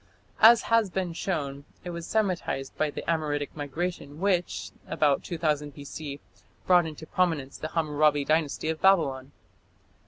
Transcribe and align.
As 0.39 0.63
has 0.63 0.89
been 0.89 1.13
shown, 1.13 1.63
it 1.83 1.91
was 1.91 2.07
Semitized 2.07 2.75
by 2.75 2.89
the 2.89 3.03
Amoritic 3.07 3.55
migration 3.55 4.19
which, 4.19 4.71
about 4.87 5.23
2000 5.23 5.75
B.C., 5.75 6.19
brought 6.65 6.87
into 6.87 7.05
prominence 7.05 7.59
the 7.59 7.67
Hammurabi 7.67 8.25
Dynasty 8.25 8.69
of 8.69 8.81
Babylon. 8.81 9.31